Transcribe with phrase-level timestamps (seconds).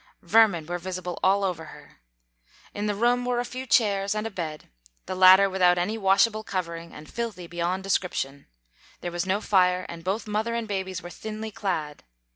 [0.23, 1.99] Vermin were visible all over her.
[2.73, 4.67] In the room were a few chairs and a bed,
[5.05, 8.47] the latter without any washable covering and filthy beyond description.
[9.01, 12.03] There was no fire, and both mother and babies were thinly clad.